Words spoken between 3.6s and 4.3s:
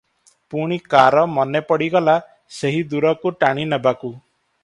ନେବାକୁ?